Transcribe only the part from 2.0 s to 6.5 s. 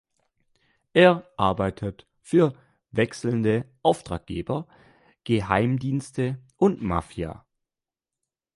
für wechselnde Auftraggeber, Geheimdienste